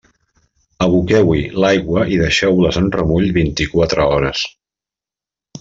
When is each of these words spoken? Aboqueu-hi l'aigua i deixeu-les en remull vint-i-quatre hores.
Aboqueu-hi 0.85 1.43
l'aigua 1.65 2.07
i 2.15 2.19
deixeu-les 2.23 2.81
en 2.83 2.89
remull 2.97 3.29
vint-i-quatre 3.39 4.11
hores. 4.15 4.47